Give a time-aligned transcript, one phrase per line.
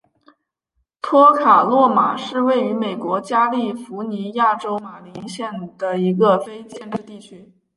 [0.99, 7.51] 托卡洛马是位于美国加利福尼亚州马林县的一个非建制地区。